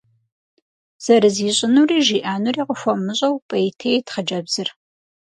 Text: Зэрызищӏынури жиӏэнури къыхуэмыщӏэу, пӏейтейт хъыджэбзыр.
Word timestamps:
Зэрызищӏынури 1.03 1.99
жиӏэнури 2.05 2.63
къыхуэмыщӏэу, 2.67 3.35
пӏейтейт 3.47 4.07
хъыджэбзыр. 4.13 4.67